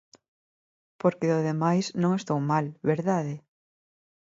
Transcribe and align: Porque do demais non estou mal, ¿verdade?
Porque 1.01 1.29
do 1.31 1.39
demais 1.49 1.85
non 2.01 2.11
estou 2.15 2.39
mal, 2.51 2.65
¿verdade? 2.91 3.35